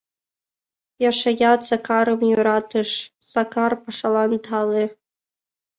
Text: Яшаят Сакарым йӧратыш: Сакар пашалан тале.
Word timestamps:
Яшаят 1.09 1.59
Сакарым 1.69 2.21
йӧратыш: 2.29 2.89
Сакар 3.31 3.71
пашалан 3.83 4.31
тале. 4.45 4.85